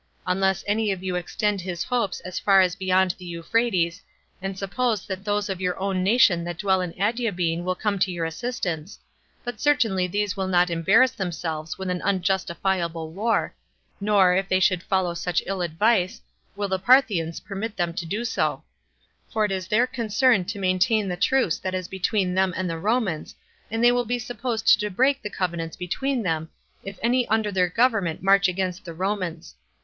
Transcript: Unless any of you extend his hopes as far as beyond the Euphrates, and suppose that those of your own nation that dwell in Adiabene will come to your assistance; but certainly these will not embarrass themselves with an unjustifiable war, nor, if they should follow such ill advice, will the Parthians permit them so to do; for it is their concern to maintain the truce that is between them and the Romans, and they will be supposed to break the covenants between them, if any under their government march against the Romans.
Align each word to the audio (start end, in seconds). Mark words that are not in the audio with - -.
Unless 0.25 0.63
any 0.65 0.91
of 0.91 1.03
you 1.03 1.15
extend 1.15 1.61
his 1.61 1.83
hopes 1.83 2.21
as 2.21 2.39
far 2.39 2.59
as 2.59 2.73
beyond 2.73 3.13
the 3.19 3.25
Euphrates, 3.25 4.01
and 4.41 4.57
suppose 4.57 5.05
that 5.05 5.23
those 5.23 5.47
of 5.47 5.61
your 5.61 5.77
own 5.79 6.01
nation 6.01 6.43
that 6.43 6.57
dwell 6.57 6.81
in 6.81 6.91
Adiabene 6.93 7.63
will 7.63 7.75
come 7.75 7.99
to 7.99 8.11
your 8.11 8.25
assistance; 8.25 8.97
but 9.43 9.59
certainly 9.59 10.07
these 10.07 10.35
will 10.35 10.47
not 10.47 10.71
embarrass 10.71 11.11
themselves 11.11 11.77
with 11.77 11.87
an 11.91 12.01
unjustifiable 12.01 13.11
war, 13.11 13.53
nor, 13.99 14.33
if 14.35 14.49
they 14.49 14.59
should 14.59 14.81
follow 14.81 15.13
such 15.13 15.43
ill 15.45 15.61
advice, 15.61 16.19
will 16.55 16.67
the 16.67 16.79
Parthians 16.79 17.39
permit 17.39 17.77
them 17.77 17.91
so 17.95 18.03
to 18.03 18.05
do; 18.07 18.25
for 19.31 19.45
it 19.45 19.51
is 19.51 19.67
their 19.67 19.85
concern 19.85 20.43
to 20.45 20.57
maintain 20.57 21.07
the 21.09 21.15
truce 21.15 21.59
that 21.59 21.75
is 21.75 21.87
between 21.87 22.33
them 22.33 22.55
and 22.57 22.67
the 22.67 22.79
Romans, 22.79 23.35
and 23.69 23.83
they 23.83 23.91
will 23.91 24.03
be 24.05 24.17
supposed 24.17 24.79
to 24.79 24.89
break 24.89 25.21
the 25.21 25.29
covenants 25.29 25.75
between 25.77 26.23
them, 26.23 26.49
if 26.83 26.97
any 27.03 27.27
under 27.27 27.51
their 27.51 27.69
government 27.69 28.23
march 28.23 28.47
against 28.47 28.83
the 28.83 28.93
Romans. 28.95 29.53